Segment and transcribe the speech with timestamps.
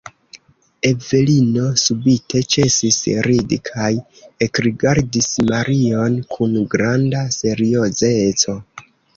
[0.89, 2.97] Evelino subite ĉesis
[3.29, 3.91] ridi kaj
[4.47, 8.61] ekrigardis Marion kun granda seriozeco.